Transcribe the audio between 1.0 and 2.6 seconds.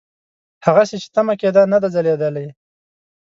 چې تمه کېده نه ده ځلېدلې.